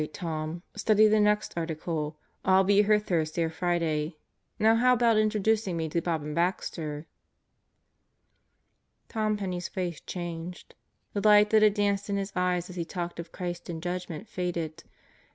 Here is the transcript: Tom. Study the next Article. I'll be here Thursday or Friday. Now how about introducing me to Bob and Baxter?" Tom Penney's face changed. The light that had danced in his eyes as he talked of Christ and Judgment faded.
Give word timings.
Tom. 0.13 0.63
Study 0.75 1.05
the 1.07 1.19
next 1.19 1.53
Article. 1.55 2.17
I'll 2.43 2.63
be 2.63 2.81
here 2.81 2.97
Thursday 2.97 3.43
or 3.43 3.51
Friday. 3.51 4.17
Now 4.57 4.75
how 4.75 4.93
about 4.93 5.15
introducing 5.17 5.77
me 5.77 5.89
to 5.89 6.01
Bob 6.01 6.23
and 6.23 6.33
Baxter?" 6.33 7.05
Tom 9.09 9.37
Penney's 9.37 9.67
face 9.67 10.01
changed. 10.01 10.73
The 11.13 11.21
light 11.23 11.51
that 11.51 11.61
had 11.61 11.75
danced 11.75 12.09
in 12.09 12.17
his 12.17 12.33
eyes 12.35 12.67
as 12.67 12.77
he 12.77 12.83
talked 12.83 13.19
of 13.19 13.31
Christ 13.31 13.69
and 13.69 13.79
Judgment 13.79 14.27
faded. 14.27 14.83